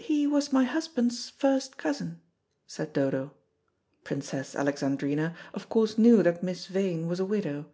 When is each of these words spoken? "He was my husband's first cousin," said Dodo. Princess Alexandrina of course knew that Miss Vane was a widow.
"He 0.00 0.26
was 0.26 0.52
my 0.52 0.64
husband's 0.64 1.30
first 1.30 1.76
cousin," 1.76 2.20
said 2.66 2.92
Dodo. 2.92 3.32
Princess 4.02 4.56
Alexandrina 4.56 5.36
of 5.54 5.68
course 5.68 5.96
knew 5.96 6.20
that 6.24 6.42
Miss 6.42 6.66
Vane 6.66 7.06
was 7.06 7.20
a 7.20 7.24
widow. 7.24 7.70